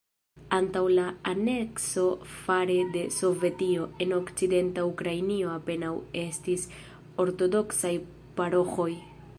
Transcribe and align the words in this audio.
Antaŭ 0.55 0.81
la 0.99 1.03
anekso 1.31 2.05
fare 2.37 2.77
de 2.95 3.03
Sovetio, 3.17 3.85
en 4.05 4.15
okcidenta 4.19 4.87
Ukrainio 4.93 5.53
apenaŭ 5.59 5.93
estis 6.25 6.67
ortodoksaj 7.27 7.95
paroĥoj. 8.41 8.91